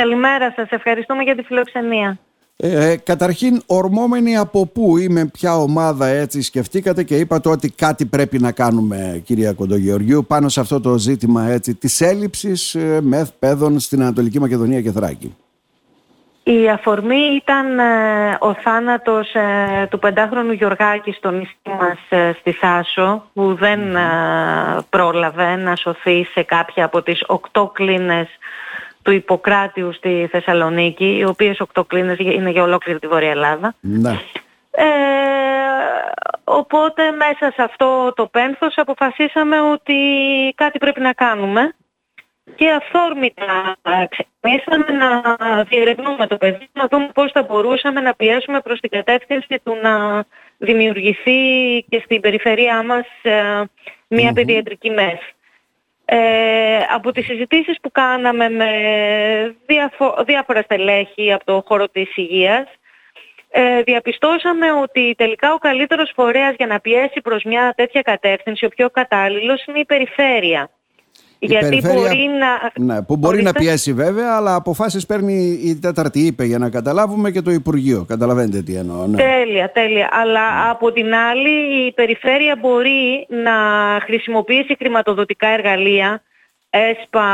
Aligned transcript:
Καλημέρα 0.00 0.52
σας. 0.56 0.70
Ευχαριστούμε 0.70 1.22
για 1.22 1.36
τη 1.36 1.42
φιλοξενία. 1.42 2.18
Ε, 2.56 2.96
καταρχήν, 3.04 3.62
ορμόμενοι 3.66 4.36
από 4.36 4.66
πού 4.66 4.96
ή 4.96 5.08
με 5.08 5.26
ποια 5.26 5.56
ομάδα 5.56 6.06
έτσι 6.06 6.42
σκεφτήκατε 6.42 7.02
και 7.02 7.16
είπατε 7.16 7.48
ότι 7.48 7.70
κάτι 7.70 8.06
πρέπει 8.06 8.38
να 8.38 8.52
κάνουμε, 8.52 9.22
κυρία 9.24 9.52
Κοντογεωργίου, 9.52 10.24
πάνω 10.28 10.48
σε 10.48 10.60
αυτό 10.60 10.80
το 10.80 10.98
ζήτημα 10.98 11.48
έτσι, 11.48 11.74
της 11.74 12.00
έλλειψης 12.00 12.74
ε, 12.74 13.00
μεθ 13.02 13.30
παιδών 13.38 13.78
στην 13.78 14.02
Ανατολική 14.02 14.40
Μακεδονία 14.40 14.80
και 14.80 14.90
Θράκη; 14.90 15.36
Η 16.42 16.68
αφορμή 16.68 17.34
ήταν 17.42 17.78
ε, 17.78 18.36
ο 18.40 18.54
θάνατος 18.54 19.34
ε, 19.34 19.86
του 19.90 19.98
πεντάχρονου 19.98 20.52
Γιωργάκη 20.52 21.12
στο 21.12 21.30
νησί 21.30 21.56
μας 21.64 21.98
ε, 22.08 22.32
στη 22.40 22.52
Θάσο 22.52 23.24
που 23.32 23.54
δεν 23.54 23.80
πρόλαβε 24.90 25.56
να 25.56 25.76
σωθεί 25.76 26.24
σε 26.32 26.42
κάποια 26.42 26.84
από 26.84 27.02
τις 27.02 27.24
οκτώ 27.26 27.70
κλίνες 27.74 28.28
του 29.06 29.12
Ιπποκράτιου 29.12 29.92
στη 29.92 30.28
Θεσσαλονίκη, 30.30 31.16
οι 31.18 31.24
οποίες 31.24 31.60
οκτώ 31.60 31.84
κλίνες 31.84 32.18
είναι 32.18 32.50
για 32.50 32.62
ολόκληρη 32.62 32.98
τη 32.98 33.06
Βόρεια 33.06 33.30
Ελλάδα. 33.30 33.74
Ναι. 33.80 34.20
οπότε 36.44 37.10
μέσα 37.10 37.52
σε 37.54 37.62
αυτό 37.62 38.12
το 38.16 38.26
πένθος 38.26 38.72
αποφασίσαμε 38.76 39.60
ότι 39.60 39.94
κάτι 40.54 40.78
πρέπει 40.78 41.00
να 41.00 41.12
κάνουμε 41.12 41.74
και 42.54 42.70
αυθόρμητα 42.70 43.76
ξεκινήσαμε 44.08 44.98
να 44.98 45.36
διερευνούμε 45.62 46.26
το 46.26 46.36
παιδί, 46.36 46.68
να 46.72 46.86
δούμε 46.90 47.08
πώς 47.14 47.30
θα 47.32 47.42
μπορούσαμε 47.42 48.00
να 48.00 48.14
πιέσουμε 48.14 48.60
προς 48.60 48.80
την 48.80 48.90
κατεύθυνση 48.90 49.60
του 49.64 49.76
να 49.82 50.24
δημιουργηθεί 50.58 51.40
και 51.88 52.02
στην 52.04 52.20
περιφερειά 52.20 52.82
μας 52.82 53.06
ε, 53.22 53.62
μια 54.08 54.32
παιδιατρική 54.32 54.90
ΜΕΘ. 54.90 55.20
Ε, 56.08 56.78
από 56.94 57.12
τις 57.12 57.24
συζητήσεις 57.24 57.76
που 57.80 57.90
κάναμε 57.90 58.48
με 58.48 58.70
διαφο- 59.66 60.24
διάφορα 60.26 60.62
στελέχη 60.62 61.32
από 61.32 61.44
το 61.44 61.64
χώρο 61.66 61.88
της 61.88 62.16
υγείας, 62.16 62.68
ε, 63.50 63.82
διαπιστώσαμε 63.82 64.72
ότι 64.72 65.14
τελικά 65.18 65.52
ο 65.52 65.58
καλύτερος 65.58 66.12
φορέας 66.14 66.54
για 66.56 66.66
να 66.66 66.80
πιέσει 66.80 67.20
προς 67.20 67.42
μια 67.44 67.72
τέτοια 67.76 68.02
κατεύθυνση, 68.02 68.64
ο 68.64 68.68
πιο 68.68 68.90
κατάλληλος, 68.90 69.64
είναι 69.64 69.78
η 69.78 69.84
περιφέρεια. 69.84 70.70
Γιατί 71.38 71.80
μπορεί 71.82 72.28
να... 72.40 72.84
Ναι, 72.84 73.02
που 73.02 73.16
μπορεί 73.16 73.42
να 73.42 73.52
πιέσει 73.52 73.92
βέβαια, 73.92 74.36
αλλά 74.36 74.54
αποφάσεις 74.54 75.06
παίρνει 75.06 75.60
η 75.64 75.78
τέταρτη 75.78 76.20
είπε 76.20 76.44
για 76.44 76.58
να 76.58 76.70
καταλάβουμε 76.70 77.30
και 77.30 77.42
το 77.42 77.50
Υπουργείο. 77.50 78.04
Καταλαβαίνετε 78.08 78.62
τι 78.62 78.74
εννοώ. 78.74 79.06
Ναι. 79.06 79.16
Τέλεια, 79.16 79.70
τέλεια. 79.72 80.08
Αλλά 80.12 80.64
ναι. 80.64 80.70
από 80.70 80.92
την 80.92 81.14
άλλη 81.14 81.86
η 81.86 81.92
περιφέρεια 81.92 82.56
μπορεί 82.60 83.26
να 83.28 83.52
χρησιμοποιήσει 84.02 84.76
χρηματοδοτικά 84.78 85.48
εργαλεία, 85.48 86.22
έσπα, 86.70 87.26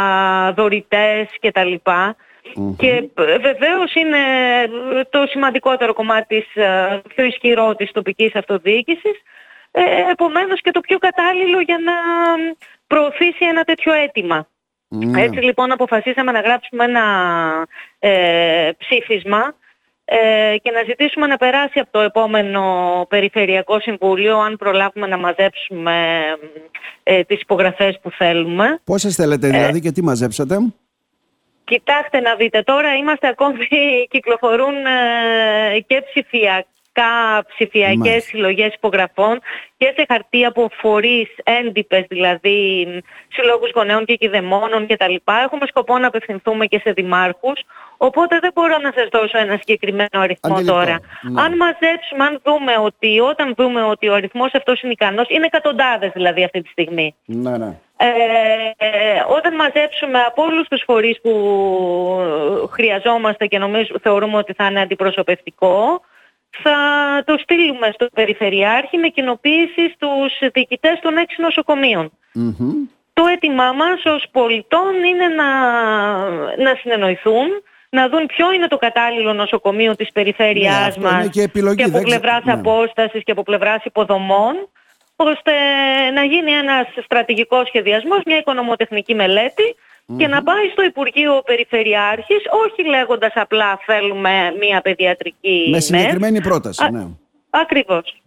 δωρητές 0.56 1.26
κτλ. 1.40 1.74
Και 2.76 3.08
βεβαίως 3.16 3.94
είναι 3.94 4.18
το 5.10 5.26
σημαντικότερο 5.28 5.92
κομμάτι 5.92 6.26
της 6.36 6.64
πιο 7.14 7.24
ισχυρό 7.24 7.74
της 7.74 7.92
τοπικής 7.92 8.34
αυτοδιοίκησης, 8.34 9.22
ε, 9.72 10.10
επομένως 10.10 10.60
και 10.60 10.70
το 10.70 10.80
πιο 10.80 10.98
κατάλληλο 10.98 11.60
για 11.60 11.78
να 11.78 11.92
προωθήσει 12.86 13.44
ένα 13.50 13.62
τέτοιο 13.62 13.92
αίτημα. 13.92 14.46
Ναι. 14.88 15.22
Έτσι 15.22 15.38
λοιπόν 15.38 15.72
αποφασίσαμε 15.72 16.32
να 16.32 16.40
γράψουμε 16.40 16.84
ένα 16.84 17.04
ε, 17.98 18.70
ψήφισμα 18.78 19.54
ε, 20.04 20.56
και 20.62 20.70
να 20.70 20.82
ζητήσουμε 20.86 21.26
να 21.26 21.36
περάσει 21.36 21.78
από 21.78 21.88
το 21.90 22.00
επόμενο 22.00 22.62
Περιφερειακό 23.08 23.80
Συμβούλιο 23.80 24.38
αν 24.38 24.56
προλάβουμε 24.56 25.06
να 25.06 25.18
μαζέψουμε 25.18 26.22
ε, 27.02 27.24
τις 27.24 27.40
υπογραφές 27.40 27.98
που 28.02 28.10
θέλουμε. 28.10 28.80
Πόσες 28.84 29.14
θέλετε 29.14 29.48
δηλαδή 29.48 29.80
και 29.80 29.92
τι 29.92 30.02
μαζέψατε; 30.02 30.56
Κοιτάξτε 31.64 32.20
να 32.20 32.34
δείτε, 32.34 32.62
τώρα 32.62 32.94
είμαστε 32.94 33.28
ακόμη, 33.28 33.56
κυκλοφορούν 34.10 34.74
και 35.86 36.02
ψηφιακά 36.12 36.66
ψηφιακές 37.48 38.24
συλλογές 38.24 38.74
υπογραφών 38.74 39.40
και 39.76 39.92
σε 39.96 40.04
χαρτί 40.08 40.44
από 40.44 40.70
φορείς 40.72 41.28
έντυπες, 41.44 42.04
δηλαδή 42.08 42.86
συλλόγους 43.28 43.70
γονέων 43.74 44.04
και 44.04 44.14
κηδεμόνων 44.14 44.86
κτλ. 44.86 45.14
Έχουμε 45.44 45.66
σκοπό 45.66 45.98
να 45.98 46.06
απευθυνθούμε 46.06 46.66
και 46.66 46.80
σε 46.84 46.92
δημάρχους, 46.92 47.60
οπότε 47.96 48.38
δεν 48.38 48.50
μπορώ 48.54 48.78
να 48.78 48.92
σας 48.94 49.08
δώσω 49.12 49.38
ένα 49.38 49.56
συγκεκριμένο 49.56 50.08
αριθμό 50.10 50.62
τώρα. 50.62 51.00
Ναι. 51.22 51.42
Αν 51.42 51.56
μαζέψουμε, 51.56 52.24
αν 52.24 52.40
δούμε 52.44 52.72
ότι, 52.78 53.20
όταν 53.20 53.54
δούμε 53.56 53.82
ότι 53.82 54.08
ο 54.08 54.14
αριθμός 54.14 54.54
αυτός 54.54 54.82
είναι 54.82 54.92
ικανός, 54.92 55.26
είναι 55.28 55.46
εκατοντάδες 55.46 56.10
δηλαδή 56.14 56.44
αυτή 56.44 56.62
τη 56.62 56.68
στιγμή. 56.68 57.14
Ναι, 57.24 57.56
ναι. 57.56 57.78
Ε, 57.96 59.24
όταν 59.36 59.54
μαζέψουμε 59.54 60.18
από 60.20 60.42
όλους 60.42 60.68
τους 60.68 60.82
φορείς 60.86 61.20
που 61.20 61.32
χρειαζόμαστε 62.70 63.46
και 63.46 63.58
νομίζω 63.58 63.94
θεωρούμε 64.02 64.36
ότι 64.36 64.52
θα 64.52 64.66
είναι 64.66 64.80
αντιπροσωπευτικό, 64.80 66.00
θα 66.62 66.76
το 67.24 67.38
στείλουμε 67.38 67.90
στο 67.94 68.06
Περιφερειάρχη 68.14 68.96
με 68.98 69.08
κοινοποίηση 69.08 69.90
στους 69.94 70.50
διοικητές 70.52 71.00
των 71.02 71.16
έξι 71.16 71.40
Το 73.12 73.26
αίτημά 73.26 73.72
μας 73.72 74.04
ως 74.04 74.26
πολιτών 74.32 75.04
είναι 75.04 75.28
να, 75.28 75.50
να 76.56 76.74
συνεννοηθούν, 76.80 77.48
να 77.90 78.08
δουν 78.08 78.26
ποιο 78.26 78.52
είναι 78.52 78.66
το 78.66 78.76
κατάλληλο 78.76 79.32
νοσοκομείο 79.32 79.96
της 79.96 80.12
περιφέρειάς 80.12 80.96
ναι, 80.96 81.10
μας 81.10 81.28
και, 81.28 81.42
επιλογή, 81.42 81.76
και 81.76 81.84
από 81.84 82.00
πλευράς 82.00 82.44
ναι. 82.44 82.52
απόστασης 82.52 83.22
και 83.24 83.32
από 83.32 83.42
πλευράς 83.42 83.84
υποδομών 83.84 84.68
ώστε 85.16 85.52
να 86.14 86.24
γίνει 86.24 86.52
ένας 86.52 86.86
στρατηγικός 87.04 87.66
σχεδιασμός, 87.66 88.20
μια 88.26 88.36
οικονομοτεχνική 88.36 89.14
μελέτη 89.14 89.76
και 90.16 90.26
να 90.26 90.42
πάει 90.42 90.68
στο 90.72 90.82
Υπουργείο 90.82 91.42
Περιφερειάρχης, 91.44 92.42
όχι 92.66 92.88
λέγοντας 92.88 93.32
απλά 93.34 93.78
θέλουμε 93.86 94.30
μια 94.60 94.80
παιδιατρική 94.80 95.68
Με 95.70 95.80
συγκεκριμένη 95.80 96.40
πρόταση, 96.40 96.90
ναι. 96.90 97.06
Ακριβώς. 97.50 98.22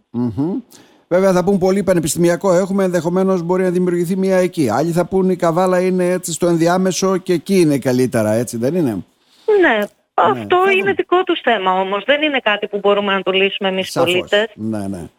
Βέβαια 1.08 1.34
θα 1.34 1.44
πούν 1.44 1.58
πολύ 1.58 1.84
πανεπιστημιακό 1.84 2.54
έχουμε, 2.54 2.84
ενδεχομένως 2.84 3.42
μπορεί 3.42 3.64
να 3.64 3.70
δημιουργηθεί 3.70 4.18
μια 4.18 4.38
εκεί. 4.38 4.70
Άλλοι 4.70 4.92
θα 4.92 5.06
πούν 5.06 5.30
η 5.30 5.36
Καβάλα 5.36 5.82
είναι 5.82 6.10
έτσι 6.10 6.32
στο 6.32 6.48
ενδιάμεσο 6.48 7.18
και 7.18 7.34
εκεί 7.34 7.60
είναι 7.60 7.78
καλύτερα, 7.78 8.32
έτσι 8.32 8.58
δεν 8.58 8.76
είναι; 8.76 9.06
Ναι, 9.62 9.80
αυτό 10.14 10.58
είναι 10.78 10.94
δικό 10.94 11.24
τους 11.24 11.40
θέμα 11.44 11.80
όμως. 11.80 12.04
Δεν 12.06 12.22
είναι 12.22 12.40
κάτι 12.40 12.68
που 12.68 12.78
μπορούμε 12.78 13.14
να 13.14 13.22
το 13.22 13.32
λύσουμε 13.32 13.70
εμείς 13.70 13.96
οι 13.96 14.00
πολίτες. 14.00 14.48
Ναι, 14.56 14.88
ναι. 14.88 15.10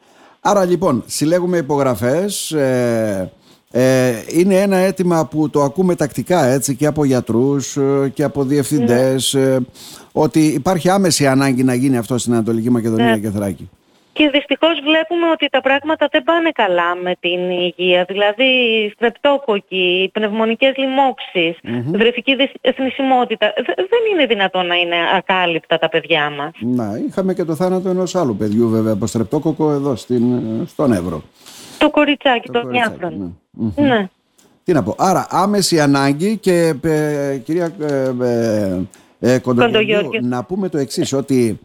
Άρα 0.41 0.65
λοιπόν 0.65 1.05
συλλέγουμε 1.07 1.57
υπογραφές, 1.57 2.51
ε, 2.51 3.33
ε, 3.71 4.23
είναι 4.29 4.61
ένα 4.61 4.77
αίτημα 4.77 5.27
που 5.27 5.51
το 5.51 5.63
ακούμε 5.63 5.95
τακτικά 5.95 6.45
έτσι 6.45 6.77
και 6.77 6.87
από 6.87 7.05
γιατρούς 7.05 7.77
ε, 7.77 8.11
και 8.15 8.23
από 8.23 8.45
διευθυντές 8.45 9.35
ε, 9.35 9.67
ότι 10.13 10.41
υπάρχει 10.41 10.91
άμεση 10.91 11.27
ανάγκη 11.27 11.63
να 11.63 11.75
γίνει 11.75 11.97
αυτό 11.97 12.19
στην 12.19 12.33
Ανατολική 12.33 12.71
Μακεδονία 12.71 13.11
ναι. 13.11 13.19
και 13.19 13.31
Θράκη. 13.31 13.71
Και 14.13 14.31
δυστυχώς 14.33 14.81
βλέπουμε 14.85 15.31
ότι 15.33 15.49
τα 15.49 15.61
πράγματα 15.61 16.09
δεν 16.11 16.23
πάνε 16.23 16.51
καλά 16.51 16.95
με 17.03 17.15
την 17.21 17.51
υγεία. 17.51 18.05
Δηλαδή 18.09 18.51
στρεπτόκοκοι, 18.95 20.11
πνευμονικές 20.13 20.73
λοιμώξεις, 20.77 21.57
mm-hmm. 21.63 21.99
βρεφική 21.99 22.37
εθνισιμότητα. 22.61 23.53
Δεν 23.77 24.03
είναι 24.13 24.27
δυνατόν 24.27 24.67
να 24.67 24.75
είναι 24.75 24.97
ακάλυπτα 25.17 25.79
τα 25.79 25.89
παιδιά 25.89 26.31
μας. 26.31 26.51
Να, 26.61 27.01
είχαμε 27.09 27.35
και 27.35 27.45
το 27.45 27.55
θάνατο 27.55 27.89
ενός 27.89 28.15
άλλου 28.15 28.37
παιδιού 28.37 28.69
βέβαια 28.69 28.93
από 28.93 29.07
στρεπτόκοκο 29.07 29.71
εδώ 29.71 29.97
στην, 29.97 30.43
στον 30.67 30.93
Εύρο. 30.93 31.23
Το 31.87 31.93
κοριτσάκι, 31.93 32.51
το, 32.51 32.61
το 32.61 32.69
ναι. 32.69 33.87
ναι. 33.87 34.09
Τι 34.65 34.73
να 34.73 34.83
πω. 34.83 34.95
Άρα 34.99 35.27
άμεση 35.31 35.81
ανάγκη 35.81 36.37
και 36.37 36.75
ε, 36.83 37.37
κυρία 37.45 37.73
ε, 37.81 38.13
ε, 39.21 39.35
ε 39.35 39.41
να 40.21 40.45
πούμε 40.45 40.69
το 40.69 40.79
εξής 40.79 41.13
ότι 41.13 41.59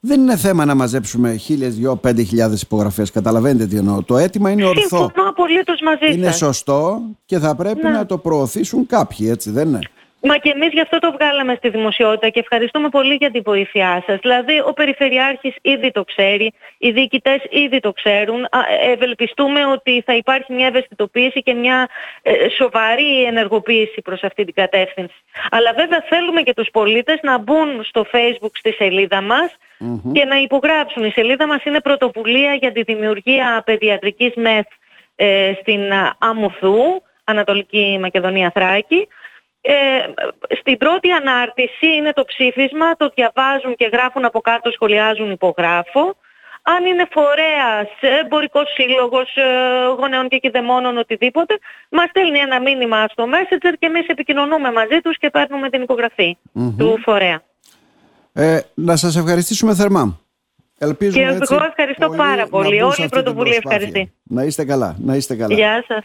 δεν 0.00 0.20
είναι 0.20 0.36
θέμα 0.36 0.64
να 0.64 0.74
μαζέψουμε 0.74 1.34
χίλιες, 1.36 1.74
δυο, 1.74 1.96
πέντε 1.96 2.22
χιλιάδες 2.22 2.62
υπογραφές. 2.62 3.10
Καταλαβαίνετε 3.10 3.66
τι 3.66 3.76
εννοώ. 3.76 4.02
Το 4.02 4.16
αίτημα 4.16 4.50
είναι 4.50 4.64
ορθό. 4.64 4.80
Συμφωνώ 4.80 5.28
απολύτως 5.28 5.80
μαζί 5.80 6.14
Είναι 6.14 6.32
σωστό 6.32 7.02
και 7.24 7.38
θα 7.38 7.54
πρέπει 7.54 7.82
ναι. 7.82 7.90
να 7.90 8.06
το 8.06 8.18
προωθήσουν 8.18 8.86
κάποιοι, 8.86 9.26
έτσι 9.30 9.50
δεν 9.50 9.68
είναι; 9.68 9.78
Μα 10.22 10.36
και 10.36 10.50
εμείς 10.50 10.68
γι' 10.72 10.80
αυτό 10.80 10.98
το 10.98 11.12
βγάλαμε 11.12 11.54
στη 11.54 11.68
δημοσιότητα 11.68 12.28
και 12.28 12.40
ευχαριστούμε 12.40 12.88
πολύ 12.88 13.14
για 13.14 13.30
την 13.30 13.42
βοήθειά 13.44 14.02
σας. 14.06 14.18
Δηλαδή 14.20 14.60
ο 14.66 14.72
Περιφερειάρχης 14.72 15.54
ήδη 15.62 15.90
το 15.90 16.04
ξέρει, 16.04 16.52
οι 16.78 16.90
διοικητές 16.90 17.40
ήδη 17.50 17.80
το 17.80 17.92
ξέρουν. 17.92 18.46
Ευελπιστούμε 18.92 19.66
ότι 19.66 20.02
θα 20.06 20.14
υπάρχει 20.14 20.52
μια 20.52 20.66
ευαισθητοποίηση 20.66 21.42
και 21.42 21.54
μια 21.54 21.88
ε, 22.22 22.48
σοβαρή 22.48 23.24
ενεργοποίηση 23.24 24.02
προς 24.02 24.22
αυτή 24.22 24.44
την 24.44 24.54
κατεύθυνση. 24.54 25.14
Αλλά 25.50 25.72
βέβαια 25.76 26.04
θέλουμε 26.08 26.42
και 26.42 26.54
τους 26.54 26.68
πολίτες 26.72 27.18
να 27.22 27.38
μπουν 27.38 27.84
στο 27.84 28.06
facebook 28.12 28.52
στη 28.52 28.72
σελίδα 28.72 29.20
μας 29.22 29.56
και 30.12 30.24
να 30.24 30.36
υπογράψουν. 30.36 31.04
Η 31.04 31.10
σελίδα 31.10 31.46
μας 31.46 31.64
είναι 31.64 31.80
πρωτοβουλία 31.80 32.54
για 32.54 32.72
τη 32.72 32.82
δημιουργία 32.82 33.62
παιδιατρικής 33.64 34.32
ΜΕΘ 34.36 34.66
ε, 35.16 35.52
στην 35.60 35.80
Αμουθού, 36.18 37.02
Ανατολική 37.24 37.98
Μακεδονία 38.00 38.50
Θράκη. 38.54 39.08
Ε, 39.70 39.74
στην 40.60 40.76
πρώτη 40.76 41.10
ανάρτηση 41.10 41.86
είναι 41.96 42.12
το 42.12 42.24
ψήφισμα, 42.24 42.96
το 42.96 43.10
διαβάζουν 43.14 43.74
και 43.76 43.88
γράφουν 43.92 44.24
από 44.24 44.40
κάτω, 44.40 44.70
σχολιάζουν 44.70 45.30
υπογράφω. 45.30 46.16
αν 46.62 46.84
είναι 46.86 47.06
φορέας, 47.10 47.88
εμπορικός 48.22 48.72
σύλλογος, 48.76 49.36
ε, 49.36 49.42
γονέων 49.98 50.28
και 50.28 50.38
κηδεμόνων, 50.38 50.98
οτιδήποτε, 50.98 51.58
μας 51.90 52.08
στέλνει 52.08 52.38
ένα 52.38 52.60
μήνυμα 52.60 53.06
στο 53.08 53.24
Messenger 53.24 53.72
και 53.78 53.86
εμείς 53.86 54.06
επικοινωνούμε 54.06 54.72
μαζί 54.72 54.98
τους 55.02 55.18
και 55.18 55.30
παίρνουμε 55.30 55.70
την 55.70 55.82
υπογραφη 55.82 56.36
του 56.78 56.98
φορέα. 57.04 57.42
Ε, 58.32 58.60
να 58.74 58.96
σας 58.96 59.16
ευχαριστήσουμε 59.16 59.74
θερμά. 59.74 60.20
Ελπίζουμε 60.78 61.24
και 61.24 61.54
εγώ 61.54 61.64
ευχαριστώ 61.64 62.08
πάρα 62.16 62.46
πολύ. 62.46 62.82
Όλη 62.82 63.04
η 63.04 63.08
πρωτοβουλία 63.08 63.60
ευχαριστεί. 63.64 64.12
Να 64.22 64.42
είστε 64.42 64.64
καλά. 64.64 64.96
Να 64.98 65.14
είστε 65.14 65.36
καλά. 65.36 65.54
Γεια 65.54 65.84
σας. 65.86 66.04